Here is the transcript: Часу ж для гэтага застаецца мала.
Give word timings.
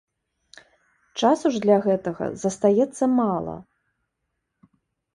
Часу 1.21 1.45
ж 1.57 1.61
для 1.67 1.77
гэтага 1.85 2.23
застаецца 2.47 3.13
мала. 3.23 3.55